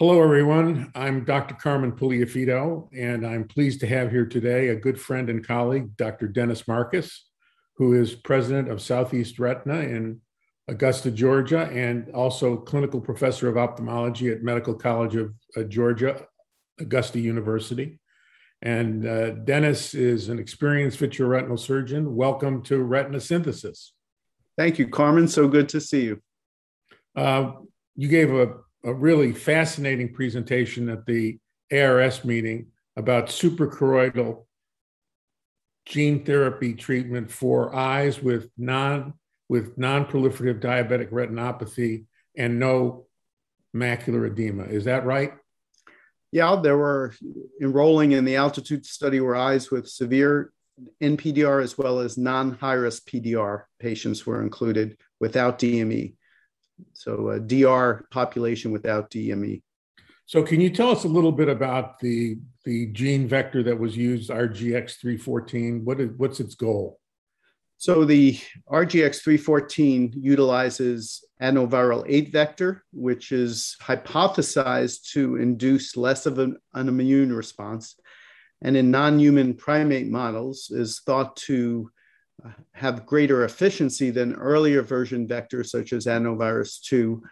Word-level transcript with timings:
Hello, 0.00 0.22
everyone. 0.22 0.92
I'm 0.94 1.24
Dr. 1.24 1.56
Carmen 1.56 1.90
Puliafito, 1.90 2.88
and 2.96 3.26
I'm 3.26 3.48
pleased 3.48 3.80
to 3.80 3.88
have 3.88 4.12
here 4.12 4.26
today 4.26 4.68
a 4.68 4.76
good 4.76 5.00
friend 5.00 5.28
and 5.28 5.44
colleague, 5.44 5.96
Dr. 5.96 6.28
Dennis 6.28 6.68
Marcus, 6.68 7.26
who 7.78 7.94
is 7.94 8.14
president 8.14 8.70
of 8.70 8.80
Southeast 8.80 9.40
Retina 9.40 9.80
in 9.80 10.20
Augusta, 10.68 11.10
Georgia, 11.10 11.68
and 11.72 12.10
also 12.14 12.58
clinical 12.58 13.00
professor 13.00 13.48
of 13.48 13.56
ophthalmology 13.56 14.30
at 14.30 14.44
Medical 14.44 14.72
College 14.72 15.16
of 15.16 15.34
uh, 15.56 15.64
Georgia, 15.64 16.28
Augusta 16.78 17.18
University. 17.18 17.98
And 18.62 19.04
uh, 19.04 19.30
Dennis 19.30 19.94
is 19.94 20.28
an 20.28 20.38
experienced 20.38 21.00
vitreoretinal 21.00 21.58
surgeon. 21.58 22.14
Welcome 22.14 22.62
to 22.66 22.78
Retina 22.84 23.20
Synthesis. 23.20 23.94
Thank 24.56 24.78
you, 24.78 24.86
Carmen. 24.86 25.26
So 25.26 25.48
good 25.48 25.68
to 25.70 25.80
see 25.80 26.04
you. 26.04 26.22
Uh, 27.16 27.54
you 27.96 28.06
gave 28.06 28.32
a, 28.32 28.58
a 28.88 28.94
really 28.94 29.32
fascinating 29.32 30.14
presentation 30.14 30.88
at 30.88 31.04
the 31.04 31.38
ASRS 31.70 32.24
meeting 32.24 32.68
about 32.96 33.26
suprachoroidal 33.26 34.44
gene 35.84 36.24
therapy 36.24 36.72
treatment 36.72 37.30
for 37.30 37.74
eyes 37.74 38.22
with 38.22 38.48
non 38.56 39.12
with 39.50 39.76
non-proliferative 39.78 40.60
diabetic 40.60 41.10
retinopathy 41.10 42.04
and 42.36 42.58
no 42.58 43.06
macular 43.74 44.26
edema. 44.26 44.64
Is 44.64 44.84
that 44.84 45.06
right? 45.06 45.32
Yeah, 46.32 46.56
there 46.62 46.76
were 46.76 47.14
enrolling 47.60 48.12
in 48.12 48.26
the 48.26 48.36
altitude 48.36 48.84
study 48.84 49.20
were 49.20 49.36
eyes 49.36 49.70
with 49.70 49.88
severe 49.88 50.52
NPDR 51.02 51.62
as 51.62 51.78
well 51.78 52.00
as 52.00 52.18
non-high 52.18 52.74
risk 52.74 53.08
PDR 53.08 53.64
patients 53.80 54.26
were 54.26 54.42
included 54.42 54.98
without 55.20 55.58
DME. 55.58 56.14
So 56.92 57.30
uh, 57.30 57.32
a 57.32 57.40
DR 57.40 58.06
population 58.10 58.70
without 58.70 59.10
DME. 59.10 59.62
So 60.26 60.42
can 60.42 60.60
you 60.60 60.68
tell 60.68 60.90
us 60.90 61.04
a 61.04 61.08
little 61.08 61.32
bit 61.32 61.48
about 61.48 61.98
the 62.00 62.38
the 62.64 62.86
gene 62.88 63.26
vector 63.26 63.62
that 63.62 63.78
was 63.78 63.96
used, 63.96 64.30
RGX314? 64.30 65.84
What 65.84 66.00
is 66.00 66.10
what's 66.16 66.40
its 66.40 66.54
goal? 66.54 67.00
So 67.80 68.04
the 68.04 68.38
RGX314 68.68 70.14
utilizes 70.20 71.24
adenoviral 71.40 72.04
8 72.08 72.32
vector, 72.32 72.84
which 72.92 73.30
is 73.30 73.76
hypothesized 73.80 75.12
to 75.12 75.36
induce 75.36 75.96
less 75.96 76.26
of 76.26 76.40
an, 76.40 76.56
an 76.74 76.88
immune 76.88 77.32
response. 77.32 77.94
And 78.62 78.76
in 78.76 78.90
non-human 78.90 79.54
primate 79.54 80.08
models 80.08 80.72
is 80.72 81.00
thought 81.06 81.36
to 81.46 81.88
have 82.72 83.06
greater 83.06 83.44
efficiency 83.44 84.10
than 84.10 84.34
earlier 84.34 84.82
version 84.82 85.26
vectors 85.26 85.66
such 85.66 85.92
as 85.92 86.06
adenovirus 86.06 86.80
2 86.82 87.22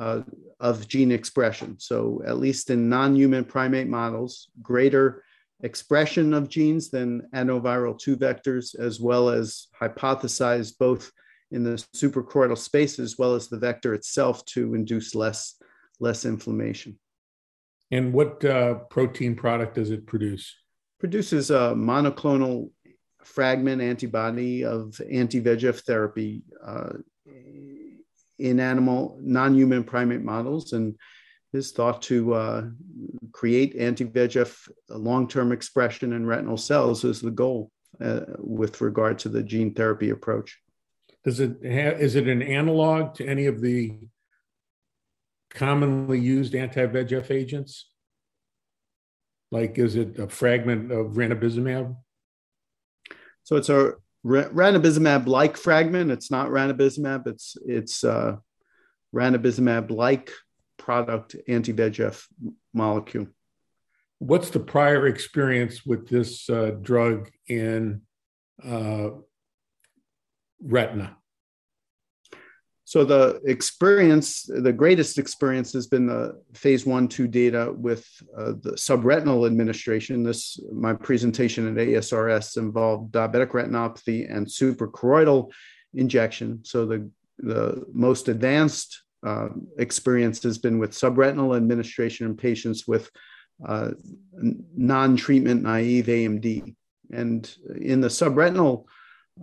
uh, 0.00 0.22
of 0.60 0.88
gene 0.88 1.12
expression. 1.12 1.78
So 1.78 2.22
at 2.26 2.38
least 2.38 2.70
in 2.70 2.88
non-human 2.88 3.44
primate 3.44 3.88
models, 3.88 4.48
greater 4.62 5.22
expression 5.62 6.34
of 6.34 6.48
genes 6.48 6.90
than 6.90 7.22
adenoviral 7.34 7.98
2 7.98 8.16
vectors, 8.16 8.78
as 8.78 9.00
well 9.00 9.28
as 9.28 9.68
hypothesized 9.80 10.78
both 10.78 11.12
in 11.50 11.62
the 11.62 11.82
suprachoroidal 11.94 12.58
space 12.58 12.98
as 12.98 13.16
well 13.18 13.34
as 13.34 13.48
the 13.48 13.58
vector 13.58 13.94
itself 13.94 14.44
to 14.46 14.74
induce 14.74 15.14
less, 15.14 15.56
less 16.00 16.24
inflammation. 16.24 16.98
And 17.90 18.12
what 18.12 18.44
uh, 18.44 18.74
protein 18.90 19.36
product 19.36 19.76
does 19.76 19.90
it 19.90 20.06
produce? 20.06 20.52
Produces 20.98 21.50
a 21.50 21.74
monoclonal 21.76 22.70
fragment 23.24 23.82
antibody 23.82 24.64
of 24.64 25.00
anti-VEGF 25.10 25.80
therapy 25.80 26.42
uh, 26.64 26.92
in 28.38 28.60
animal 28.60 29.18
non-human 29.20 29.84
primate 29.84 30.22
models 30.22 30.72
and 30.72 30.96
is 31.52 31.70
thought 31.70 32.02
to 32.02 32.34
uh, 32.34 32.64
create 33.32 33.76
anti-VEGF 33.76 34.68
long-term 34.88 35.52
expression 35.52 36.12
in 36.12 36.26
retinal 36.26 36.56
cells 36.56 37.04
is 37.04 37.20
the 37.20 37.30
goal 37.30 37.70
uh, 38.00 38.20
with 38.38 38.80
regard 38.80 39.18
to 39.20 39.28
the 39.28 39.42
gene 39.42 39.72
therapy 39.72 40.10
approach. 40.10 40.58
Does 41.24 41.40
it 41.40 41.64
have, 41.64 42.00
is 42.00 42.16
it 42.16 42.28
an 42.28 42.42
analog 42.42 43.14
to 43.14 43.26
any 43.26 43.46
of 43.46 43.60
the 43.60 43.96
commonly 45.50 46.18
used 46.18 46.54
anti-VEGF 46.54 47.30
agents? 47.30 47.88
Like, 49.50 49.78
is 49.78 49.94
it 49.94 50.18
a 50.18 50.28
fragment 50.28 50.90
of 50.90 51.12
ranibizumab? 51.12 51.96
So 53.44 53.56
it's 53.56 53.68
a 53.68 53.92
ranibizumab-like 54.24 55.56
fragment. 55.56 56.10
It's 56.10 56.30
not 56.30 56.48
ranibizumab. 56.48 57.26
It's 57.26 57.56
it's 57.66 58.02
uh, 58.02 58.36
ranibizumab-like 59.14 60.30
product 60.78 61.36
anti-VEGF 61.46 62.26
molecule. 62.72 63.28
What's 64.18 64.50
the 64.50 64.60
prior 64.60 65.06
experience 65.06 65.84
with 65.84 66.08
this 66.08 66.48
uh, 66.48 66.72
drug 66.80 67.30
in 67.46 68.02
uh, 68.66 69.10
retina? 70.62 71.16
So 72.86 73.04
the 73.04 73.40
experience, 73.46 74.42
the 74.42 74.72
greatest 74.72 75.18
experience 75.18 75.72
has 75.72 75.86
been 75.86 76.06
the 76.06 76.38
phase 76.52 76.84
one, 76.84 77.08
two 77.08 77.26
data 77.26 77.72
with 77.74 78.06
uh, 78.36 78.52
the 78.60 78.72
subretinal 78.72 79.46
administration. 79.46 80.22
This, 80.22 80.60
my 80.70 80.92
presentation 80.92 81.66
at 81.66 81.86
ASRS 81.86 82.58
involved 82.58 83.12
diabetic 83.12 83.52
retinopathy 83.52 84.30
and 84.30 84.46
suprachoroidal 84.46 85.50
injection. 85.94 86.60
So 86.62 86.84
the, 86.84 87.10
the 87.38 87.84
most 87.94 88.28
advanced 88.28 89.02
uh, 89.26 89.48
experience 89.78 90.42
has 90.42 90.58
been 90.58 90.78
with 90.78 90.90
subretinal 90.92 91.56
administration 91.56 92.26
in 92.26 92.36
patients 92.36 92.86
with 92.86 93.10
uh, 93.66 93.92
non-treatment 94.76 95.62
naive 95.62 96.06
AMD. 96.06 96.74
And 97.12 97.56
in 97.80 98.02
the 98.02 98.08
subretinal 98.08 98.84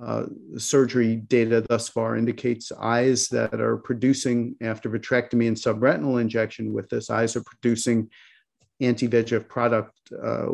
uh, 0.02 0.26
surgery 0.58 1.18
data 1.18 1.62
thus 1.68 1.90
far 1.90 2.16
indicates 2.16 2.72
eyes 2.72 3.28
that 3.28 3.60
are 3.60 3.78
producing 3.78 4.56
after 4.62 4.90
vitrectomy 4.90 5.48
and 5.48 5.58
subretinal 5.58 6.22
injection 6.22 6.72
with 6.72 6.88
this, 6.90 7.10
eyes 7.10 7.36
are 7.36 7.44
producing 7.44 8.10
anti-VEGF 8.80 9.48
product 9.48 9.94
uh, 10.24 10.48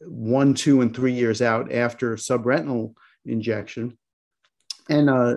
one, 0.00 0.54
two, 0.54 0.80
and 0.80 0.94
three 0.94 1.12
years 1.12 1.40
out 1.40 1.72
after 1.72 2.16
subretinal 2.16 2.94
injection. 3.24 3.96
And 4.88 5.08
uh, 5.08 5.36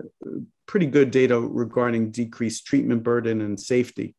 pretty 0.66 0.88
good 0.88 1.12
data 1.12 1.40
regarding 1.40 2.12
decreased 2.12 2.66
treatment 2.66 3.04
burden 3.04 3.42
and 3.42 3.60
safety. 3.60 4.16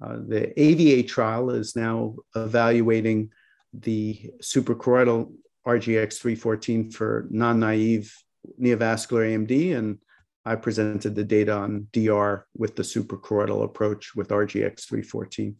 Uh, 0.00 0.16
the 0.26 0.52
AAVIATE 0.56 1.08
trial 1.08 1.50
is 1.50 1.76
now 1.76 2.16
evaluating 2.34 3.30
the 3.72 4.32
suprachoroidal 4.42 5.32
RGX314 5.66 6.94
for 6.94 7.26
non 7.30 7.60
naive 7.60 8.14
neovascular 8.60 9.26
AMD. 9.34 9.76
And 9.76 9.98
I 10.44 10.54
presented 10.54 11.14
the 11.14 11.24
data 11.24 11.52
on 11.52 11.88
DR 11.92 12.46
with 12.56 12.76
the 12.76 12.84
suprachoroidal 12.84 13.64
approach 13.64 14.14
with 14.14 14.28
RGX314. 14.28 15.54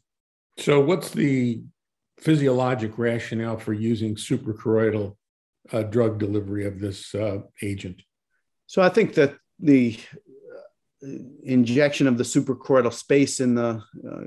So, 0.59 0.81
what's 0.81 1.11
the 1.11 1.63
physiologic 2.19 2.97
rationale 2.97 3.59
for 3.59 3.73
using 3.73 4.15
suprachoroidal 4.15 5.17
uh, 5.73 5.83
drug 5.83 6.19
delivery 6.19 6.67
of 6.67 6.79
this 6.79 7.15
uh, 7.15 7.39
agent? 7.63 8.01
So, 8.67 8.81
I 8.81 8.89
think 8.89 9.15
that 9.15 9.35
the 9.59 9.99
uh, 11.05 11.07
injection 11.43 12.07
of 12.07 12.17
the 12.17 12.25
suprachoroidal 12.25 12.93
space 12.93 13.41
in 13.41 13.57
the 13.57 13.83
uh, 14.09 14.25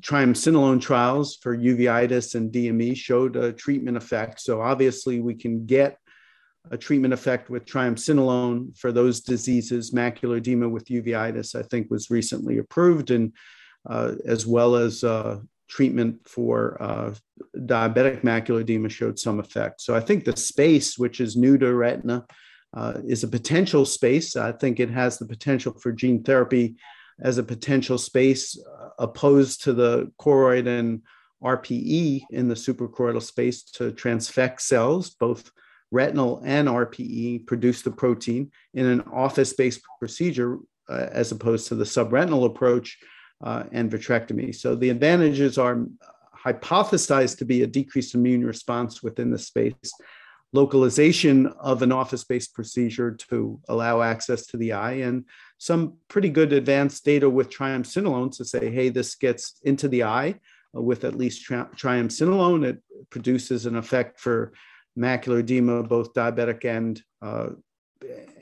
triamcinolone 0.00 0.80
trials 0.80 1.36
for 1.36 1.56
uveitis 1.56 2.34
and 2.34 2.52
DME 2.52 2.96
showed 2.96 3.36
a 3.36 3.52
treatment 3.52 3.96
effect. 3.96 4.40
So 4.40 4.60
obviously, 4.60 5.20
we 5.20 5.34
can 5.34 5.66
get 5.66 5.98
a 6.70 6.76
treatment 6.76 7.14
effect 7.14 7.50
with 7.50 7.64
triamcinolone 7.64 8.76
for 8.78 8.92
those 8.92 9.20
diseases. 9.20 9.92
Macular 9.92 10.38
edema 10.38 10.68
with 10.68 10.86
uveitis, 10.86 11.54
I 11.54 11.62
think, 11.62 11.90
was 11.90 12.10
recently 12.10 12.58
approved, 12.58 13.10
and 13.10 13.32
uh, 13.88 14.14
as 14.26 14.46
well 14.46 14.76
as 14.76 15.02
uh, 15.02 15.38
treatment 15.68 16.28
for 16.28 16.76
uh, 16.82 17.14
diabetic 17.56 18.22
macular 18.22 18.60
edema 18.60 18.88
showed 18.88 19.18
some 19.18 19.40
effect. 19.40 19.80
So 19.80 19.94
I 19.94 20.00
think 20.00 20.24
the 20.24 20.36
space, 20.36 20.98
which 20.98 21.20
is 21.20 21.36
new 21.36 21.56
to 21.58 21.74
retina, 21.74 22.26
uh, 22.74 22.94
is 23.06 23.24
a 23.24 23.28
potential 23.28 23.84
space. 23.84 24.36
I 24.36 24.52
think 24.52 24.80
it 24.80 24.90
has 24.90 25.18
the 25.18 25.26
potential 25.26 25.74
for 25.80 25.92
gene 25.92 26.22
therapy 26.22 26.76
as 27.22 27.38
a 27.38 27.42
potential 27.42 27.98
space 27.98 28.56
opposed 29.00 29.64
to 29.64 29.72
the 29.72 30.12
choroid 30.20 30.68
and 30.68 31.02
RPE 31.42 32.26
in 32.30 32.48
the 32.48 32.54
suprachoroidal 32.54 33.22
space 33.22 33.62
to 33.62 33.90
transfect 33.92 34.60
cells, 34.60 35.10
both 35.10 35.50
retinal 35.90 36.40
and 36.44 36.68
RPE, 36.68 37.46
produce 37.46 37.82
the 37.82 37.90
protein 37.90 38.52
in 38.74 38.86
an 38.86 39.00
office 39.12 39.54
based 39.54 39.80
procedure 39.98 40.58
uh, 40.88 41.06
as 41.10 41.32
opposed 41.32 41.66
to 41.68 41.74
the 41.74 41.84
subretinal 41.84 42.46
approach 42.46 42.98
uh, 43.42 43.64
and 43.72 43.90
vitrectomy. 43.90 44.54
So 44.54 44.74
the 44.74 44.90
advantages 44.90 45.56
are 45.56 45.86
hypothesized 46.44 47.38
to 47.38 47.44
be 47.44 47.62
a 47.62 47.66
decreased 47.66 48.14
immune 48.14 48.44
response 48.44 49.02
within 49.02 49.30
the 49.30 49.38
space. 49.38 49.92
localization 50.52 51.46
of 51.46 51.80
an 51.80 51.92
office 51.92 52.24
based 52.24 52.52
procedure 52.54 53.12
to 53.12 53.60
allow 53.68 54.02
access 54.02 54.46
to 54.46 54.56
the 54.56 54.72
eye, 54.72 54.98
and 55.06 55.24
some 55.60 55.98
pretty 56.08 56.30
good 56.30 56.54
advanced 56.54 57.04
data 57.04 57.28
with 57.28 57.50
triamcinolone 57.50 58.34
to 58.34 58.46
say, 58.46 58.70
hey, 58.70 58.88
this 58.88 59.14
gets 59.14 59.60
into 59.62 59.88
the 59.88 60.02
eye 60.02 60.34
with 60.72 61.04
at 61.04 61.14
least 61.14 61.44
tri- 61.44 61.66
triamcinolone. 61.76 62.64
It 62.64 62.78
produces 63.10 63.66
an 63.66 63.76
effect 63.76 64.18
for 64.18 64.54
macular 64.98 65.40
edema, 65.40 65.82
both 65.82 66.14
diabetic 66.14 66.64
and 66.64 67.00
uh, 67.20 67.50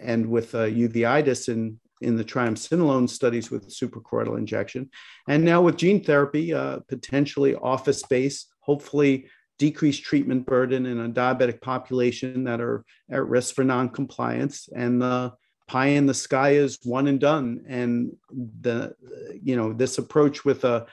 and 0.00 0.30
with 0.30 0.54
uh, 0.54 0.66
uveitis 0.66 1.48
in 1.48 1.80
in 2.00 2.14
the 2.14 2.22
triamcinolone 2.22 3.10
studies 3.10 3.50
with 3.50 3.68
suprachoroidal 3.68 4.38
injection, 4.38 4.88
and 5.28 5.44
now 5.44 5.60
with 5.60 5.76
gene 5.76 6.04
therapy, 6.04 6.54
uh, 6.54 6.78
potentially 6.86 7.56
office 7.56 7.98
space, 7.98 8.46
hopefully 8.60 9.26
decreased 9.58 10.04
treatment 10.04 10.46
burden 10.46 10.86
in 10.86 11.00
a 11.00 11.08
diabetic 11.08 11.60
population 11.60 12.44
that 12.44 12.60
are 12.60 12.84
at 13.10 13.26
risk 13.26 13.56
for 13.56 13.64
noncompliance, 13.64 14.68
and 14.76 15.02
the 15.02 15.32
pie 15.68 15.88
in 15.88 16.06
the 16.06 16.14
sky 16.14 16.50
is 16.50 16.78
one 16.82 17.06
and 17.06 17.20
done. 17.20 17.64
And 17.68 18.16
the 18.30 18.94
you 19.40 19.54
know 19.54 19.72
this 19.72 19.98
approach 19.98 20.44
with 20.44 20.64
a 20.64 20.86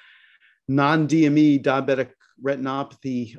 non-DME 0.67 1.63
diabetic 1.63 2.11
retinopathy 2.43 3.35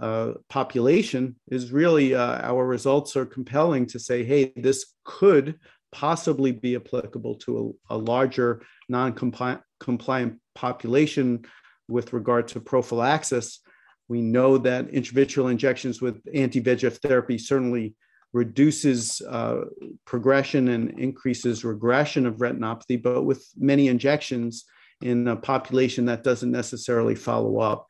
uh, 0.00 0.34
population 0.48 1.36
is 1.48 1.72
really 1.72 2.14
uh, 2.14 2.38
our 2.42 2.66
results 2.66 3.16
are 3.16 3.26
compelling 3.26 3.86
to 3.86 3.98
say, 3.98 4.24
hey, 4.24 4.52
this 4.56 4.94
could 5.04 5.58
possibly 5.90 6.52
be 6.52 6.76
applicable 6.76 7.34
to 7.34 7.76
a, 7.90 7.94
a 7.94 7.98
larger 7.98 8.62
non-compliant 8.88 10.40
population 10.54 11.44
with 11.88 12.12
regard 12.12 12.46
to 12.48 12.60
prophylaxis. 12.60 13.60
We 14.08 14.20
know 14.22 14.58
that 14.58 14.92
intravitreal 14.92 15.50
injections 15.50 16.00
with 16.00 16.20
anti-VEGF 16.32 16.98
therapy 16.98 17.38
certainly 17.38 17.94
reduces 18.32 19.20
uh, 19.22 19.62
progression 20.04 20.68
and 20.68 20.98
increases 20.98 21.64
regression 21.64 22.26
of 22.26 22.36
retinopathy, 22.36 23.02
but 23.02 23.22
with 23.22 23.46
many 23.56 23.88
injections 23.88 24.64
in 25.00 25.28
a 25.28 25.36
population 25.36 26.04
that 26.06 26.24
doesn't 26.24 26.50
necessarily 26.50 27.14
follow 27.14 27.58
up. 27.58 27.86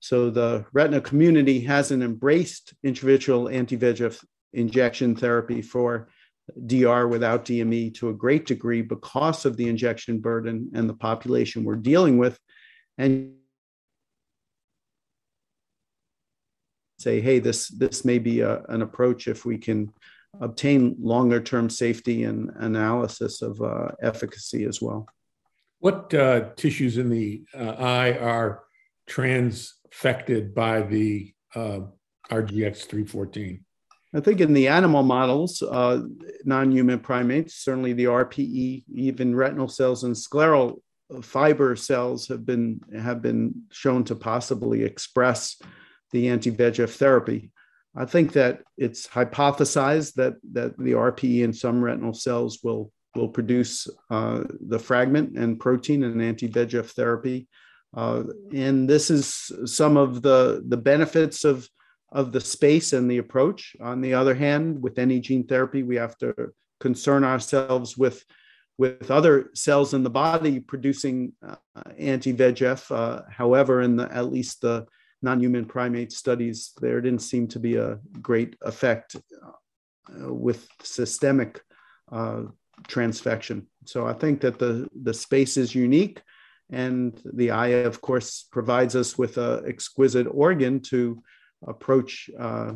So 0.00 0.30
the 0.30 0.64
retina 0.72 1.00
community 1.00 1.60
hasn't 1.60 2.02
embraced 2.02 2.74
intravitreal 2.84 3.52
anti-VEGF 3.52 4.24
injection 4.52 5.14
therapy 5.14 5.62
for 5.62 6.08
DR 6.66 7.08
without 7.08 7.44
DME 7.44 7.94
to 7.94 8.08
a 8.08 8.14
great 8.14 8.46
degree 8.46 8.82
because 8.82 9.44
of 9.44 9.56
the 9.56 9.68
injection 9.68 10.20
burden 10.20 10.70
and 10.74 10.88
the 10.88 10.94
population 10.94 11.64
we're 11.64 11.76
dealing 11.76 12.18
with. 12.18 12.38
And 12.98 13.34
say, 17.06 17.20
hey, 17.20 17.38
this 17.38 17.68
this 17.68 18.04
may 18.04 18.18
be 18.18 18.40
a, 18.40 18.62
an 18.74 18.82
approach 18.82 19.28
if 19.28 19.44
we 19.44 19.56
can 19.58 19.92
obtain 20.40 20.96
longer 20.98 21.40
term 21.40 21.70
safety 21.70 22.24
and 22.24 22.50
analysis 22.56 23.42
of 23.42 23.60
uh, 23.62 23.88
efficacy 24.02 24.64
as 24.64 24.82
well. 24.82 25.06
What 25.78 26.12
uh, 26.14 26.50
tissues 26.56 26.98
in 26.98 27.08
the 27.08 27.44
uh, 27.54 27.74
eye 27.98 28.14
are 28.18 28.64
transfected 29.06 30.52
by 30.54 30.82
the 30.82 31.32
uh, 31.54 31.80
RGX 32.30 32.76
314? 32.86 33.64
I 34.14 34.20
think 34.20 34.40
in 34.40 34.52
the 34.52 34.66
animal 34.66 35.02
models, 35.02 35.62
uh, 35.62 36.02
non-human 36.44 37.00
primates, 37.00 37.54
certainly 37.54 37.92
the 37.92 38.06
RPE, 38.22 38.84
even 38.94 39.36
retinal 39.36 39.68
cells 39.68 40.02
and 40.04 40.14
scleral 40.14 40.80
fiber 41.22 41.76
cells 41.76 42.26
have 42.26 42.44
been 42.44 42.80
have 43.08 43.22
been 43.22 43.42
shown 43.70 44.02
to 44.04 44.16
possibly 44.16 44.82
express 44.82 45.56
the 46.12 46.28
anti-VEGF 46.28 46.90
therapy. 46.90 47.50
I 47.96 48.04
think 48.04 48.32
that 48.32 48.62
it's 48.76 49.06
hypothesized 49.06 50.14
that 50.14 50.34
that 50.52 50.76
the 50.76 50.92
RPE 50.92 51.42
in 51.42 51.52
some 51.52 51.82
retinal 51.82 52.14
cells 52.14 52.60
will 52.62 52.92
will 53.14 53.28
produce 53.28 53.88
uh, 54.10 54.44
the 54.68 54.78
fragment 54.78 55.38
and 55.38 55.58
protein 55.58 56.02
in 56.02 56.20
anti-VEGF 56.20 56.90
therapy. 56.90 57.48
Uh, 57.96 58.24
and 58.52 58.88
this 58.88 59.10
is 59.10 59.50
some 59.64 59.96
of 59.96 60.20
the, 60.20 60.62
the 60.68 60.76
benefits 60.76 61.44
of 61.44 61.68
of 62.12 62.30
the 62.30 62.40
space 62.40 62.92
and 62.92 63.10
the 63.10 63.18
approach. 63.18 63.74
On 63.80 64.00
the 64.00 64.14
other 64.14 64.34
hand, 64.34 64.80
with 64.80 64.98
any 64.98 65.18
gene 65.18 65.46
therapy, 65.46 65.82
we 65.82 65.96
have 65.96 66.16
to 66.18 66.34
concern 66.78 67.24
ourselves 67.24 67.96
with 67.96 68.24
with 68.78 69.10
other 69.10 69.50
cells 69.54 69.94
in 69.94 70.02
the 70.02 70.10
body 70.10 70.60
producing 70.60 71.32
uh, 71.46 71.56
anti-VEGF. 71.98 72.94
Uh, 72.94 73.22
however, 73.30 73.80
in 73.80 73.96
the, 73.96 74.14
at 74.14 74.30
least 74.30 74.60
the 74.60 74.86
non-human 75.22 75.64
primate 75.64 76.12
studies, 76.12 76.72
there 76.80 77.00
didn't 77.00 77.22
seem 77.22 77.48
to 77.48 77.58
be 77.58 77.76
a 77.76 77.98
great 78.20 78.56
effect 78.62 79.16
uh, 79.16 80.32
with 80.32 80.68
systemic 80.82 81.62
uh, 82.12 82.42
transfection. 82.88 83.66
So 83.84 84.06
I 84.06 84.12
think 84.12 84.40
that 84.40 84.58
the 84.58 84.88
the 85.02 85.14
space 85.14 85.56
is 85.56 85.74
unique, 85.74 86.20
and 86.70 87.20
the 87.24 87.50
eye, 87.50 87.84
of 87.86 88.00
course, 88.00 88.46
provides 88.50 88.94
us 88.96 89.16
with 89.16 89.38
an 89.38 89.64
exquisite 89.66 90.26
organ 90.26 90.80
to 90.80 91.22
approach 91.66 92.28
uh, 92.38 92.72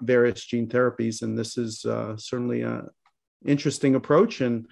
various 0.00 0.44
gene 0.44 0.68
therapies. 0.68 1.22
And 1.22 1.36
this 1.36 1.58
is 1.58 1.84
uh, 1.84 2.16
certainly 2.16 2.62
an 2.62 2.88
interesting 3.44 3.94
approach. 3.94 4.40
And 4.40 4.66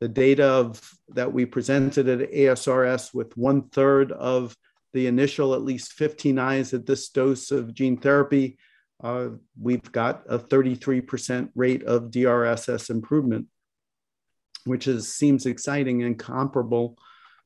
the 0.00 0.08
data 0.08 0.44
of, 0.44 0.80
that 1.10 1.32
we 1.32 1.46
presented 1.46 2.08
at 2.08 2.30
ASRS 2.32 3.14
with 3.14 3.36
one 3.36 3.68
third 3.68 4.12
of 4.12 4.56
the 4.94 5.06
initial 5.06 5.54
at 5.54 5.62
least 5.62 5.92
15 5.92 6.38
eyes 6.38 6.72
at 6.72 6.86
this 6.86 7.10
dose 7.10 7.50
of 7.50 7.74
gene 7.74 7.98
therapy, 7.98 8.56
uh, 9.02 9.28
we've 9.60 9.92
got 9.92 10.22
a 10.28 10.38
33% 10.38 11.50
rate 11.54 11.82
of 11.82 12.10
DRSS 12.10 12.88
improvement, 12.88 13.46
which 14.64 14.88
is, 14.88 15.12
seems 15.12 15.44
exciting 15.44 16.04
and 16.04 16.18
comparable 16.18 16.96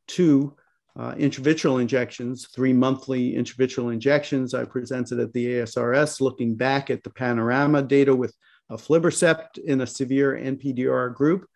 to 0.09 0.55
uh, 0.97 1.15
intravitreal 1.15 1.81
injections, 1.81 2.49
three 2.55 2.73
monthly 2.73 3.35
intravitreal 3.35 3.93
injections. 3.93 4.53
I 4.53 4.65
presented 4.65 5.19
at 5.19 5.33
the 5.33 5.47
ASRS 5.47 6.21
looking 6.21 6.55
back 6.55 6.91
at 6.91 7.03
the 7.03 7.11
panorama 7.11 7.83
data 7.83 8.15
with 8.15 8.35
aflibercept 8.71 9.59
in 9.59 9.81
a 9.81 9.87
severe 9.87 10.35
NPDR 10.35 11.15
group, 11.15 11.47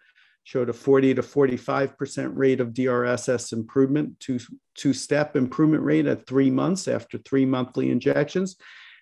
showed 0.44 0.69
a 0.69 0.73
40 0.73 1.15
to 1.15 1.23
45% 1.23 2.33
rate 2.35 2.61
of 2.61 2.69
DRSS 2.69 3.53
improvement, 3.53 4.19
two, 4.19 4.41
two 4.75 4.93
step 4.93 5.37
improvement 5.37 5.85
rate 5.85 6.06
at 6.06 6.27
three 6.27 6.50
months 6.50 6.89
after 6.89 7.19
three 7.19 7.47
monthly 7.47 7.91
injections. 7.91 8.56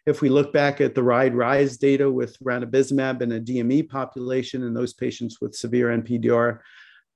If 0.06 0.20
we 0.20 0.28
look 0.28 0.52
back 0.52 0.80
at 0.80 0.94
the 0.94 1.02
RIDE 1.02 1.34
RISE 1.34 1.76
data 1.76 2.10
with 2.10 2.38
ranibizumab 2.40 3.22
in 3.22 3.32
a 3.32 3.40
DME 3.40 3.88
population 3.88 4.62
in 4.62 4.74
those 4.74 4.92
patients 4.92 5.40
with 5.40 5.54
severe 5.54 5.88
NPDR, 5.88 6.60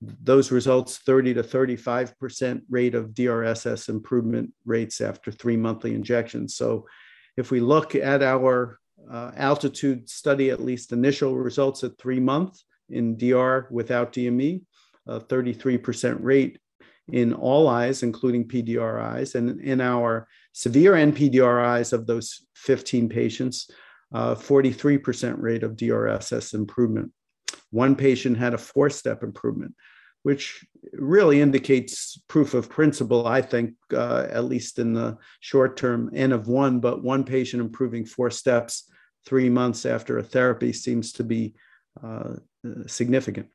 those 0.00 0.50
results 0.50 0.98
30 0.98 1.34
to 1.34 1.42
35% 1.42 2.62
rate 2.68 2.94
of 2.94 3.10
DRSS 3.10 3.88
improvement 3.88 4.52
rates 4.66 5.00
after 5.00 5.32
three 5.32 5.56
monthly 5.56 5.94
injections. 5.94 6.56
So 6.56 6.86
if 7.36 7.50
we 7.50 7.60
look 7.60 7.94
at 7.94 8.22
our 8.22 8.78
uh, 9.10 9.32
altitude 9.36 10.08
study, 10.08 10.50
at 10.50 10.62
least 10.62 10.92
initial 10.92 11.36
results 11.36 11.84
at 11.84 11.98
three 11.98 12.20
months 12.20 12.64
in 12.90 13.16
DR 13.16 13.66
without 13.70 14.12
DME, 14.12 14.62
a 15.06 15.20
33% 15.20 16.18
rate 16.20 16.58
in 17.12 17.32
all 17.32 17.68
eyes, 17.68 18.02
including 18.02 18.48
PDR 18.48 19.00
eyes. 19.00 19.34
And 19.34 19.60
in 19.60 19.80
our 19.80 20.26
severe 20.52 20.92
NPDR 20.92 21.64
eyes 21.64 21.92
of 21.92 22.06
those 22.06 22.46
15 22.56 23.08
patients, 23.08 23.70
uh, 24.12 24.34
43% 24.34 25.34
rate 25.38 25.62
of 25.62 25.76
DRSS 25.76 26.54
improvement. 26.54 27.12
One 27.70 27.96
patient 27.96 28.38
had 28.38 28.54
a 28.54 28.58
four 28.58 28.88
step 28.88 29.22
improvement 29.22 29.74
which 30.24 30.66
really 30.94 31.42
indicates 31.42 32.18
proof 32.28 32.54
of 32.54 32.70
principle, 32.70 33.26
I 33.26 33.42
think, 33.42 33.74
uh, 33.92 34.26
at 34.30 34.46
least 34.46 34.78
in 34.78 34.94
the 34.94 35.18
short 35.40 35.76
term, 35.76 36.10
N 36.14 36.32
of 36.32 36.48
one, 36.48 36.80
but 36.80 37.04
one 37.04 37.24
patient 37.24 37.60
improving 37.60 38.06
four 38.06 38.30
steps 38.30 38.90
three 39.26 39.50
months 39.50 39.84
after 39.84 40.16
a 40.16 40.22
therapy 40.22 40.72
seems 40.72 41.12
to 41.12 41.24
be 41.24 41.54
uh, 42.02 42.36
significant. 42.86 43.48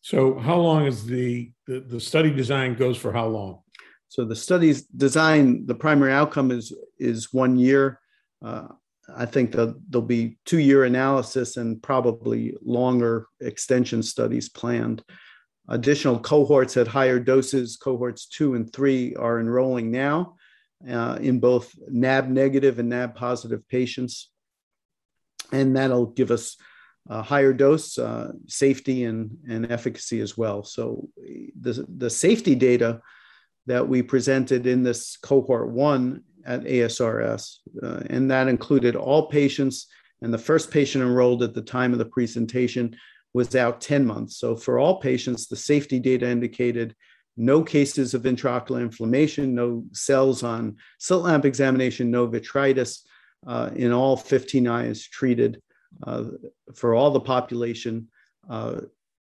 So, 0.00 0.38
how 0.38 0.56
long 0.56 0.86
is 0.86 1.04
the, 1.04 1.52
the, 1.66 1.80
the 1.80 2.00
study 2.00 2.30
design 2.30 2.74
goes 2.74 2.96
for 2.96 3.12
how 3.12 3.26
long? 3.26 3.60
So 4.08 4.24
the 4.24 4.36
study's 4.36 4.82
design, 4.82 5.66
the 5.66 5.74
primary 5.74 6.12
outcome 6.12 6.50
is 6.50 6.72
is 6.98 7.32
one 7.32 7.58
year. 7.58 8.00
Uh, 8.44 8.68
I 9.14 9.26
think 9.26 9.52
that 9.52 9.74
there'll 9.88 10.06
be 10.06 10.38
two 10.44 10.58
year 10.58 10.84
analysis 10.84 11.56
and 11.56 11.82
probably 11.82 12.54
longer 12.62 13.26
extension 13.40 14.02
studies 14.02 14.48
planned. 14.48 15.02
Additional 15.68 16.18
cohorts 16.18 16.78
at 16.78 16.88
higher 16.88 17.18
doses, 17.18 17.76
cohorts 17.76 18.26
two 18.26 18.54
and 18.54 18.72
three, 18.72 19.14
are 19.14 19.40
enrolling 19.40 19.90
now 19.90 20.36
uh, 20.90 21.18
in 21.20 21.38
both 21.38 21.74
NAB 21.88 22.28
negative 22.30 22.78
and 22.78 22.88
NAB 22.88 23.14
positive 23.14 23.68
patients. 23.68 24.30
And 25.52 25.76
that'll 25.76 26.06
give 26.06 26.30
us 26.30 26.56
a 27.08 27.22
higher 27.22 27.52
dose, 27.52 27.98
uh, 27.98 28.32
safety, 28.46 29.04
and, 29.04 29.36
and 29.48 29.70
efficacy 29.72 30.20
as 30.20 30.36
well. 30.36 30.62
So 30.62 31.08
the, 31.60 31.86
the 31.96 32.10
safety 32.10 32.54
data 32.54 33.00
that 33.66 33.86
we 33.86 34.02
presented 34.02 34.66
in 34.66 34.82
this 34.82 35.16
cohort 35.16 35.70
one 35.70 36.22
at 36.44 36.64
ASRS, 36.64 37.56
uh, 37.82 38.02
and 38.08 38.30
that 38.30 38.48
included 38.48 38.96
all 38.96 39.28
patients 39.28 39.86
And 40.20 40.32
the 40.32 40.38
first 40.38 40.70
patient 40.70 41.04
enrolled 41.04 41.42
at 41.42 41.54
the 41.54 41.62
time 41.62 41.92
of 41.92 41.98
the 41.98 42.04
presentation 42.04 42.96
was 43.34 43.54
out 43.54 43.80
10 43.80 44.06
months. 44.06 44.36
So 44.38 44.56
for 44.56 44.78
all 44.78 45.00
patients, 45.00 45.46
the 45.46 45.56
safety 45.56 46.00
data 46.00 46.28
indicated 46.28 46.94
no 47.36 47.62
cases 47.62 48.14
of 48.14 48.22
intraocular 48.22 48.80
inflammation, 48.80 49.54
no 49.54 49.84
cells 49.92 50.42
on 50.42 50.76
slit 50.98 51.20
lamp 51.20 51.44
examination, 51.44 52.10
no 52.10 52.26
vitritis 52.26 53.02
uh, 53.46 53.70
in 53.76 53.92
all 53.92 54.16
15 54.16 54.66
eyes 54.66 55.04
treated 55.04 55.56
uh, 55.56 55.67
for 56.74 56.94
all 56.94 57.10
the 57.10 57.20
population. 57.20 58.08
Uh, 58.48 58.80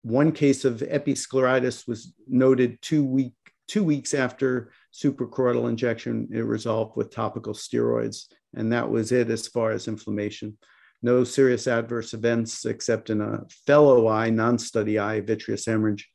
one 0.03 0.33
case 0.33 0.65
of 0.65 0.81
episcleritis 0.81 1.89
was 1.89 2.13
noted 2.29 2.81
two, 2.83 3.05
week, 3.05 3.33
two 3.69 3.85
weeks 3.85 4.13
after 4.13 4.71
suprachoroidal 4.93 5.69
injection. 5.69 6.29
It 6.33 6.41
resolved 6.41 6.97
with 6.97 7.11
topical 7.11 7.55
steroids, 7.55 8.27
and 8.55 8.73
that 8.73 8.89
was 8.89 9.13
it 9.13 9.31
as 9.31 9.49
far 9.49 9.71
as 9.71 9.89
inflammation. 9.89 10.59
No 11.03 11.25
serious 11.25 11.67
adverse 11.67 12.15
events 12.15 12.65
except 12.65 13.11
in 13.11 13.21
a 13.21 13.45
fellow 13.67 14.09
eye, 14.09 14.31
non 14.31 14.59
study 14.59 14.99
eye, 14.99 15.21
vitreous 15.21 15.67
hemorrhage 15.67 16.09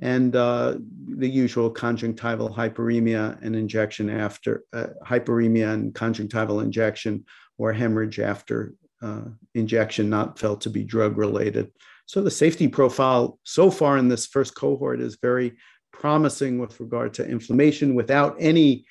and 0.00 0.34
uh, 0.34 0.76
the 1.16 1.28
usual 1.28 1.70
conjunctival 1.70 2.54
hyperemia 2.54 3.40
and 3.42 3.54
injection 3.54 4.08
after 4.08 4.64
uh, 4.72 4.88
hyperemia 5.06 5.72
and 5.72 5.94
conjunctival 5.94 6.60
injection 6.60 7.24
or 7.58 7.72
hemorrhage 7.72 8.18
after 8.18 8.74
uh, 9.02 9.22
injection 9.54 10.10
not 10.10 10.38
felt 10.38 10.62
to 10.62 10.70
be 10.70 10.84
drug 10.84 11.16
related. 11.16 11.72
So 12.06 12.22
the 12.22 12.30
safety 12.30 12.68
profile 12.68 13.38
so 13.44 13.70
far 13.70 13.96
in 13.96 14.08
this 14.08 14.26
first 14.26 14.54
cohort 14.54 15.00
is 15.00 15.18
very 15.22 15.56
promising 15.92 16.58
with 16.58 16.78
regard 16.80 17.14
to 17.14 17.28
inflammation 17.28 17.94
without 17.94 18.36
any 18.38 18.84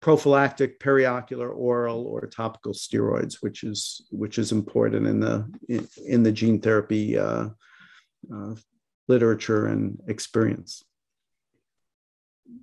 prophylactic 0.00 0.80
periocular 0.80 1.50
oral 1.50 2.06
or 2.06 2.26
topical 2.26 2.72
steroids 2.72 3.36
which 3.40 3.64
is 3.64 4.06
which 4.10 4.38
is 4.38 4.50
important 4.50 5.06
in 5.06 5.20
the 5.20 5.50
in, 5.68 5.86
in 6.06 6.22
the 6.22 6.32
gene 6.32 6.60
therapy 6.60 7.18
uh, 7.18 7.48
uh, 8.34 8.54
literature 9.08 9.66
and 9.66 10.00
experience. 10.08 10.84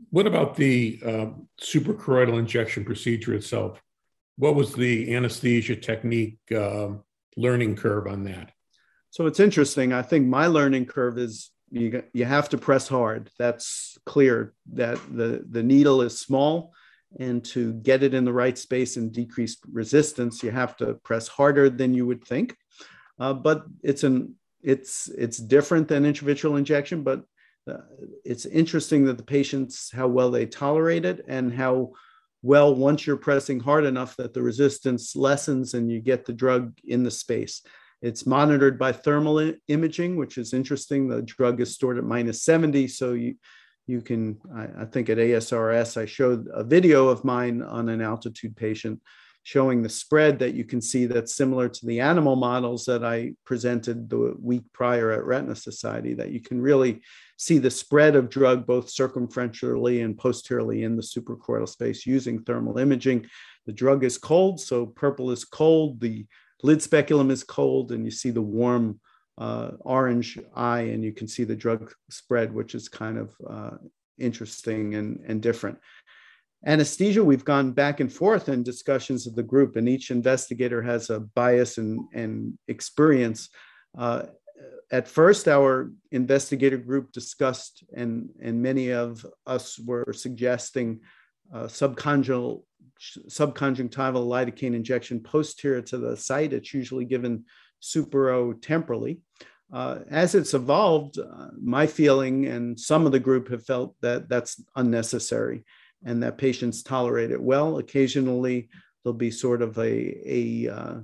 What 0.10 0.26
about 0.26 0.56
the 0.56 1.00
uh, 1.06 1.26
suprachoroidal 1.62 2.40
injection 2.40 2.86
procedure 2.86 3.34
itself? 3.34 3.82
What 4.38 4.56
was 4.56 4.74
the 4.74 5.16
anesthesia 5.16 5.76
technique 5.76 6.40
uh, 6.56 6.90
learning 7.36 7.76
curve 7.76 8.08
on 8.08 8.24
that? 8.26 8.52
So 9.10 9.26
it's 9.26 9.40
interesting. 9.40 9.94
I 9.94 10.02
think 10.02 10.28
my 10.28 10.48
learning 10.48 10.86
curve 10.86 11.18
is 11.18 11.52
you, 11.72 12.04
you 12.14 12.26
have 12.26 12.50
to 12.50 12.58
press 12.58 12.88
hard. 12.88 13.30
That's 13.38 13.98
clear 14.06 14.54
that 14.74 15.00
the, 15.12 15.44
the 15.50 15.64
needle 15.64 16.02
is 16.02 16.20
small. 16.20 16.74
And 17.20 17.44
to 17.46 17.74
get 17.74 18.04
it 18.04 18.14
in 18.14 18.26
the 18.26 18.34
right 18.34 18.58
space 18.58 18.98
and 18.98 19.12
decrease 19.12 19.58
resistance, 19.72 20.44
you 20.44 20.52
have 20.52 20.76
to 20.78 20.96
press 20.96 21.28
harder 21.28 21.70
than 21.70 21.94
you 21.94 22.06
would 22.06 22.24
think. 22.24 22.56
Uh, 23.20 23.34
but 23.34 23.64
it's 23.82 24.04
an 24.04 24.36
it's 24.62 25.08
it's 25.18 25.38
different 25.38 25.88
than 25.88 26.04
intravitreal 26.04 26.58
injection, 26.58 27.04
but 27.04 27.24
uh, 27.70 27.78
it's 28.26 28.46
interesting 28.46 29.06
that 29.06 29.18
the 29.18 29.24
patients 29.24 29.90
how 29.92 30.08
well 30.08 30.30
they 30.30 30.46
tolerate 30.46 31.06
it 31.06 31.24
and 31.28 31.54
how 31.54 31.94
well 32.42 32.74
once 32.74 33.06
you're 33.06 33.18
pressing 33.18 33.60
hard 33.60 33.86
enough 33.86 34.16
that 34.18 34.34
the 34.34 34.42
resistance 34.42 35.16
lessens 35.16 35.74
and 35.74 35.92
you 35.92 36.00
get 36.00 36.26
the 36.26 36.34
drug 36.34 36.78
in 36.86 37.04
the 37.04 37.12
space. 37.12 37.62
It's 38.02 38.28
monitored 38.28 38.78
by 38.78 38.92
thermal 38.92 39.54
imaging, 39.68 40.18
which 40.18 40.38
is 40.38 40.54
interesting. 40.54 41.08
The 41.08 41.24
drug 41.24 41.62
is 41.62 41.74
stored 41.74 41.98
at 41.98 42.04
minus 42.04 42.44
70, 42.44 42.88
so 42.90 43.14
you 43.14 43.36
you 43.88 44.02
can. 44.02 44.40
I, 44.56 44.84
I 44.84 44.86
think 44.86 45.10
at 45.10 45.18
ASRS 45.18 46.00
I 46.00 46.06
showed 46.06 46.48
a 46.54 46.64
video 46.64 47.08
of 47.08 47.24
mine 47.24 47.62
on 47.62 47.90
an 47.90 48.02
altitude 48.02 48.56
patient 48.56 49.02
showing 49.48 49.82
the 49.82 49.88
spread 49.88 50.40
that 50.40 50.54
you 50.54 50.66
can 50.66 50.82
see 50.82 51.06
that's 51.06 51.34
similar 51.34 51.70
to 51.70 51.86
the 51.86 52.02
animal 52.02 52.36
models 52.36 52.84
that 52.84 53.02
I 53.02 53.32
presented 53.46 54.10
the 54.10 54.36
week 54.42 54.64
prior 54.74 55.12
at 55.12 55.24
Retina 55.24 55.56
Society, 55.56 56.14
that 56.16 56.32
you 56.32 56.42
can 56.42 56.62
really 56.62 57.02
see 57.38 57.60
the 57.60 57.72
spread 57.72 58.16
of 58.16 58.30
drug 58.30 58.66
both 58.66 58.88
circumferentially 58.88 60.04
and 60.04 60.18
posteriorly 60.18 60.84
in 60.84 60.96
the 60.96 61.02
suprachoroidal 61.02 61.70
space 61.70 62.06
using 62.06 62.44
thermal 62.44 62.80
imaging. 62.80 63.28
The 63.66 63.74
drug 63.74 64.04
is 64.04 64.18
cold, 64.18 64.60
so 64.60 64.88
purple 64.88 65.32
is 65.32 65.46
cold, 65.46 66.02
the 66.02 66.26
lid 66.64 66.82
speculum 66.82 67.30
is 67.30 67.44
cold, 67.44 67.92
and 67.92 68.04
you 68.04 68.12
see 68.12 68.32
the 68.32 68.42
warm 68.42 69.00
uh, 69.38 69.72
orange 69.82 70.40
eye, 70.56 70.82
and 70.82 71.04
you 71.04 71.14
can 71.14 71.28
see 71.28 71.44
the 71.44 71.56
drug 71.56 71.94
spread, 72.10 72.52
which 72.52 72.74
is 72.74 72.90
kind 72.90 73.20
of 73.20 73.36
uh, 73.48 73.78
interesting 74.18 74.96
and, 74.96 75.24
and 75.28 75.42
different. 75.42 75.78
Anesthesia, 76.66 77.24
we've 77.24 77.46
gone 77.46 77.72
back 77.72 78.00
and 78.00 78.12
forth 78.12 78.50
in 78.50 78.64
discussions 78.64 79.28
of 79.28 79.36
the 79.36 79.44
group, 79.44 79.76
and 79.76 79.88
each 79.88 80.10
investigator 80.10 80.82
has 80.82 81.12
a 81.12 81.20
bias 81.20 81.78
and, 81.78 82.00
and 82.14 82.58
experience. 82.68 83.50
Uh, 83.96 84.24
at 84.92 85.08
first, 85.08 85.48
our 85.48 85.92
investigator 86.12 86.78
group 86.78 87.12
discussed, 87.12 87.84
and, 87.94 88.30
and 88.42 88.62
many 88.62 88.92
of 88.92 89.26
us 89.46 89.78
were 89.80 90.14
suggesting 90.14 91.02
uh, 91.54 91.64
subconjunctival, 91.64 92.64
subconjunctival 93.28 94.26
lidocaine 94.26 94.76
injection 94.76 95.20
posterior 95.20 95.82
to 95.82 95.98
the 95.98 96.16
site. 96.16 96.54
It's 96.54 96.74
usually 96.74 97.06
given 97.06 97.46
supero-temporally. 97.82 99.20
Uh, 99.72 100.00
as 100.10 100.36
it's 100.36 100.54
evolved, 100.54 101.20
uh, 101.20 101.50
my 101.62 101.86
feeling 101.86 102.46
and 102.46 102.80
some 102.80 103.06
of 103.06 103.12
the 103.12 103.20
group 103.20 103.50
have 103.50 103.66
felt 103.66 103.94
that 104.02 104.30
that's 104.30 104.64
unnecessary 104.78 105.66
and 106.06 106.24
that 106.24 106.38
patients 106.38 106.82
tolerate 106.82 107.32
it 107.32 107.42
well. 107.42 107.78
Occasionally, 107.78 108.70
there'll 109.04 109.18
be 109.18 109.32
sort 109.32 109.62
of 109.62 109.78
a, 109.78 110.18
a 110.26 110.70
uh, 110.70 110.96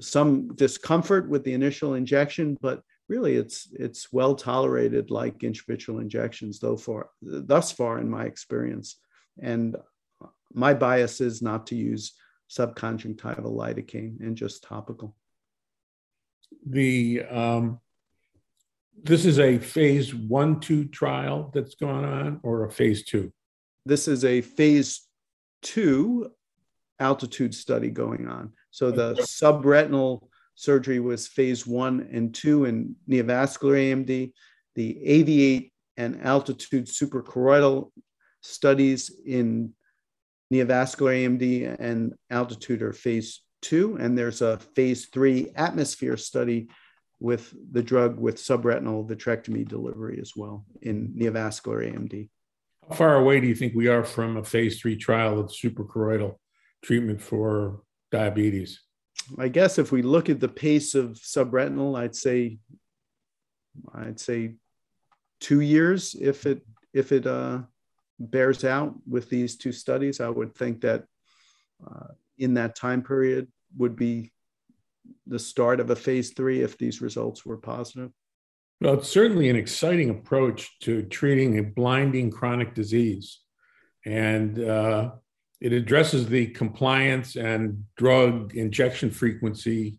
some 0.00 0.54
discomfort 0.54 1.28
with 1.28 1.42
the 1.42 1.52
initial 1.52 1.94
injection, 1.94 2.56
but 2.60 2.82
really 3.10 3.34
it's 3.34 3.68
it's 3.72 4.12
well 4.12 4.34
tolerated 4.34 5.10
like 5.10 5.38
intravitreal 5.40 6.00
injections 6.00 6.60
though 6.60 6.76
far 6.76 7.10
thus 7.20 7.72
far 7.72 7.98
in 7.98 8.08
my 8.08 8.24
experience. 8.24 8.96
And 9.42 9.76
my 10.52 10.72
bias 10.74 11.20
is 11.20 11.42
not 11.42 11.66
to 11.68 11.76
use 11.76 12.14
subconjunctival 12.48 13.52
lidocaine 13.62 14.20
and 14.20 14.36
just 14.36 14.62
topical. 14.62 15.14
The 16.66 17.24
um, 17.30 17.80
this 19.02 19.24
is 19.24 19.38
a 19.38 19.58
phase 19.58 20.14
one 20.14 20.60
two 20.60 20.84
trial 20.86 21.50
that's 21.54 21.74
going 21.74 22.04
on, 22.04 22.40
or 22.42 22.64
a 22.64 22.70
phase 22.70 23.04
two? 23.04 23.32
this 23.86 24.08
is 24.08 24.24
a 24.24 24.40
phase 24.40 25.06
two 25.62 26.30
altitude 26.98 27.54
study 27.54 27.90
going 27.90 28.28
on. 28.28 28.52
So 28.70 28.90
the 28.90 29.14
subretinal 29.14 30.28
surgery 30.60 31.00
was 31.00 31.26
phase 31.26 31.66
one 31.66 32.06
and 32.12 32.34
two 32.34 32.66
in 32.66 32.94
neovascular 33.08 33.76
AMD. 33.78 34.32
The 34.74 34.98
AAVIATE 35.06 35.72
and 35.96 36.20
altitude 36.22 36.86
suprachoroidal 36.86 37.90
studies 38.42 39.10
in 39.26 39.72
neovascular 40.52 41.14
AMD 41.24 41.76
and 41.80 42.12
altitude 42.28 42.82
are 42.82 42.92
phase 42.92 43.40
two. 43.62 43.96
And 43.98 44.18
there's 44.18 44.42
a 44.42 44.58
phase 44.76 45.06
three 45.06 45.50
atmosphere 45.56 46.18
study 46.18 46.68
with 47.20 47.54
the 47.72 47.82
drug 47.82 48.20
with 48.20 48.36
subretinal 48.36 49.08
vitrectomy 49.08 49.66
delivery 49.66 50.18
as 50.20 50.32
well 50.36 50.66
in 50.82 51.14
neovascular 51.18 51.90
AMD. 51.90 52.28
How 52.88 52.96
far 52.96 53.16
away 53.16 53.40
do 53.40 53.46
you 53.46 53.54
think 53.54 53.74
we 53.74 53.88
are 53.88 54.04
from 54.04 54.36
a 54.36 54.44
phase 54.44 54.78
three 54.78 54.96
trial 54.96 55.40
of 55.40 55.46
suprachoroidal 55.46 56.36
treatment 56.82 57.22
for 57.22 57.80
diabetes? 58.10 58.80
I 59.38 59.48
guess 59.48 59.78
if 59.78 59.92
we 59.92 60.02
look 60.02 60.28
at 60.28 60.40
the 60.40 60.48
pace 60.48 60.94
of 60.94 61.12
subretinal, 61.12 61.98
I'd 61.98 62.16
say, 62.16 62.58
I'd 63.94 64.20
say 64.20 64.54
two 65.40 65.60
years 65.60 66.16
if 66.20 66.46
it 66.46 66.62
if 66.92 67.12
it 67.12 67.26
uh, 67.26 67.60
bears 68.18 68.64
out 68.64 68.94
with 69.08 69.30
these 69.30 69.56
two 69.56 69.72
studies. 69.72 70.20
I 70.20 70.28
would 70.28 70.54
think 70.54 70.80
that 70.82 71.04
uh, 71.84 72.08
in 72.38 72.54
that 72.54 72.76
time 72.76 73.02
period 73.02 73.48
would 73.76 73.96
be 73.96 74.32
the 75.26 75.38
start 75.38 75.80
of 75.80 75.90
a 75.90 75.96
phase 75.96 76.30
three 76.30 76.60
if 76.62 76.76
these 76.76 77.00
results 77.00 77.46
were 77.46 77.56
positive. 77.56 78.10
Well, 78.80 78.94
it's 78.94 79.08
certainly 79.08 79.48
an 79.50 79.56
exciting 79.56 80.10
approach 80.10 80.78
to 80.80 81.02
treating 81.02 81.58
a 81.58 81.62
blinding 81.62 82.30
chronic 82.30 82.74
disease. 82.74 83.40
And 84.06 84.58
uh, 84.58 85.12
it 85.60 85.72
addresses 85.72 86.26
the 86.26 86.46
compliance 86.46 87.36
and 87.36 87.84
drug 87.96 88.56
injection 88.56 89.10
frequency 89.10 89.98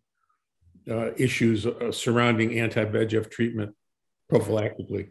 uh, 0.90 1.12
issues 1.18 1.66
uh, 1.66 1.92
surrounding 1.92 2.60
anti 2.60 2.84
VEGF 2.84 3.30
treatment 3.30 3.76
prophylactically. 4.32 5.10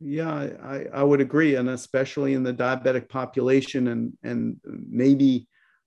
Yeah, 0.00 0.48
I, 0.62 0.86
I 0.92 1.02
would 1.04 1.20
agree. 1.20 1.54
And 1.54 1.68
especially 1.68 2.34
in 2.34 2.42
the 2.42 2.52
diabetic 2.52 3.08
population, 3.08 3.88
and, 3.88 4.12
and 4.24 4.60
maybe 4.64 5.46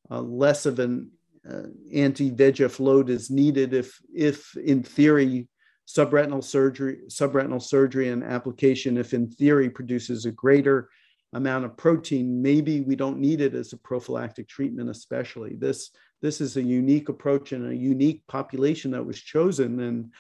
uh, 0.10 0.22
less 0.22 0.66
of 0.66 0.80
an 0.80 1.12
uh, 1.50 1.64
anti 1.94 2.32
VEGF 2.32 2.80
load 2.80 3.10
is 3.10 3.30
needed 3.30 3.74
if, 3.74 4.00
if 4.14 4.56
in 4.56 4.84
theory, 4.84 5.50
subretinal 5.88 6.44
surgery, 6.44 7.00
subretinal 7.10 7.62
surgery 7.62 8.10
and 8.10 8.24
application, 8.24 8.98
if 8.98 9.14
in 9.14 9.30
theory 9.30 9.70
produces 9.70 10.26
a 10.26 10.32
greater 10.32 10.90
amount 11.34 11.65
of 11.65 11.77
protein, 11.77 12.41
maybe 12.41 12.82
we 12.82 12.96
don't 12.96 13.20
need 13.20 13.41
it 13.41 13.53
as 13.53 13.74
a 13.74 13.77
prophylactic 13.77 14.48
treatment, 14.48 14.89
especially. 14.89 15.55
This, 15.55 15.91
this 16.22 16.41
is 16.41 16.58
a 16.58 16.63
unique 16.63 17.10
approach 17.10 17.51
and 17.51 17.72
a 17.72 17.75
unique 17.75 18.24
population 18.27 18.91
that 18.91 19.05
was 19.05 19.20
chosen. 19.20 19.79
And 19.79 20.13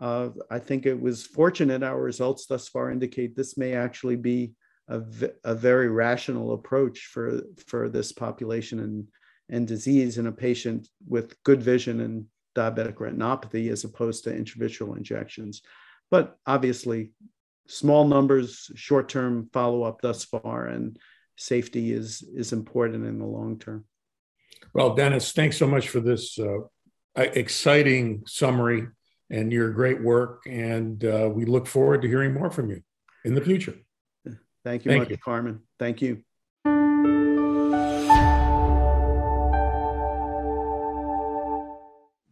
uh, 0.00 0.30
I 0.50 0.58
think 0.58 0.86
it 0.86 1.00
was 1.00 1.26
fortunate 1.26 1.82
our 1.82 2.00
results 2.00 2.46
thus 2.46 2.68
far 2.68 2.90
indicate 2.90 3.36
this 3.36 3.56
may 3.56 3.74
actually 3.74 4.16
be 4.16 4.52
a, 4.88 5.02
a 5.44 5.54
very 5.54 5.88
rational 5.88 6.54
approach 6.54 7.06
for, 7.06 7.42
for 7.66 7.88
this 7.88 8.12
population 8.12 8.80
and, 8.80 9.06
and 9.48 9.66
disease 9.66 10.18
in 10.18 10.26
a 10.26 10.32
patient 10.32 10.88
with 11.06 11.42
good 11.42 11.62
vision 11.62 12.00
and 12.00 12.26
diabetic 12.54 12.94
retinopathy 12.94 13.70
as 13.70 13.84
opposed 13.84 14.24
to 14.24 14.32
intravitreal 14.32 14.96
injections. 14.96 15.62
But 16.10 16.36
obviously, 16.46 17.12
small 17.66 18.06
numbers, 18.06 18.70
short 18.74 19.08
term 19.08 19.48
follow 19.52 19.82
up 19.82 20.00
thus 20.00 20.24
far, 20.24 20.66
and 20.66 20.98
safety 21.36 21.92
is, 21.92 22.22
is 22.34 22.52
important 22.52 23.06
in 23.06 23.18
the 23.18 23.24
long 23.26 23.58
term. 23.58 23.84
Well, 24.72 24.94
Dennis, 24.94 25.32
thanks 25.32 25.56
so 25.56 25.66
much 25.66 25.88
for 25.88 26.00
this 26.00 26.38
uh, 26.38 26.58
exciting 27.16 28.22
summary 28.26 28.88
and 29.30 29.52
your 29.52 29.70
great 29.70 30.02
work. 30.02 30.42
And 30.46 31.04
uh, 31.04 31.30
we 31.32 31.44
look 31.44 31.66
forward 31.66 32.02
to 32.02 32.08
hearing 32.08 32.34
more 32.34 32.50
from 32.50 32.70
you 32.70 32.82
in 33.24 33.34
the 33.34 33.40
future. 33.40 33.74
Thank 34.64 34.84
you 34.84 34.92
Thank 34.92 35.02
much, 35.02 35.10
you. 35.10 35.18
Carmen. 35.18 35.60
Thank 35.78 36.00
you. 36.00 36.22